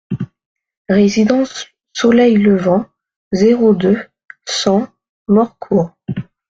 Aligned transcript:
Résidence 0.89 1.67
Soleil 1.93 2.35
Levant, 2.37 2.87
zéro 3.33 3.75
deux, 3.75 4.03
cent 4.47 4.87
Morcourt 5.27 5.91